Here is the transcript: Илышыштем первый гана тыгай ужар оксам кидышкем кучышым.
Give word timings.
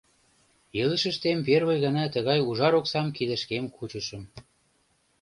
Илышыштем 0.79 1.39
первый 1.47 1.77
гана 1.85 2.03
тыгай 2.13 2.39
ужар 2.49 2.73
оксам 2.79 3.07
кидышкем 3.15 3.65
кучышым. 3.75 4.23